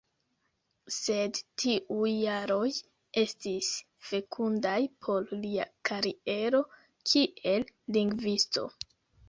Sed 0.93 1.39
tiuj 1.63 2.09
jaroj 2.13 2.63
estis 3.25 3.69
fekundaj 4.09 4.81
por 5.05 5.29
lia 5.45 5.71
kariero 5.93 6.65
kiel 7.13 7.71
lingvisto. 7.99 8.69